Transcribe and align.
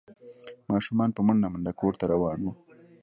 ماشومان 0.71 1.09
په 1.15 1.21
منډه 1.27 1.47
منډه 1.53 1.71
کور 1.79 1.93
ته 1.99 2.05
روان 2.13 2.39
وو۔ 2.43 2.53